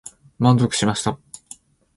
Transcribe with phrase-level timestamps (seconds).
[0.39, 1.19] 満足しました。